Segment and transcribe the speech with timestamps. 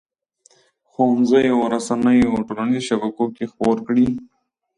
[0.89, 4.07] ښوونځیو، رسنیو او ټولنیزو شبکو کې خپور کړي.